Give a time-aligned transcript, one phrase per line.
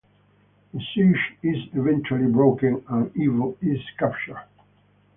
[0.73, 4.43] The siege is eventually broken and Ivo is captured.